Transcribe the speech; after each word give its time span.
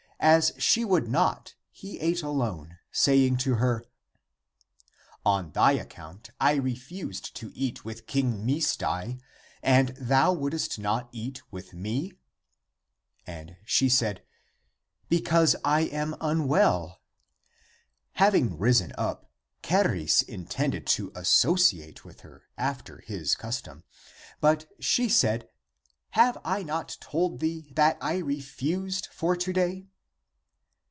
As 0.23 0.51
she 0.59 0.85
would 0.85 1.07
not, 1.07 1.55
he 1.71 1.99
ate 1.99 2.21
alone, 2.21 2.77
saying 2.91 3.37
to 3.37 3.55
her," 3.55 3.83
On 5.25 5.49
thy 5.53 5.71
account 5.71 6.29
I 6.39 6.53
re 6.57 6.75
fused 6.75 7.35
to 7.37 7.51
eat 7.55 7.83
with 7.83 8.05
King 8.05 8.45
Misdai, 8.45 9.19
and 9.63 9.89
thou 9.99 10.31
wouldst 10.31 10.77
not 10.77 11.09
eat 11.11 11.41
with 11.51 11.73
me?" 11.73 12.13
And 13.25 13.57
she 13.65 13.89
said," 13.89 14.21
Because 15.09 15.55
I 15.65 15.85
am 15.85 16.11
300 16.11 16.11
THE 16.11 16.13
APOCRYPHAL 16.13 16.21
ACTS 16.27 16.31
unwell." 16.39 17.01
Having 18.11 18.57
risen 18.59 18.91
up, 18.99 19.31
Charis 19.63 20.21
intended 20.21 20.85
to 20.85 21.11
as 21.15 21.29
sociate 21.29 22.05
with 22.05 22.19
her 22.19 22.43
after 22.59 22.99
his 22.99 23.33
custom. 23.33 23.83
But 24.39 24.67
she 24.79 25.09
said," 25.09 25.49
Have 26.11 26.37
I 26.45 26.61
not 26.61 26.97
told 27.01 27.39
thee, 27.39 27.71
that 27.73 27.97
I 27.99 28.17
refused 28.17 29.07
for 29.11 29.35
to 29.35 29.51
day? 29.51 29.87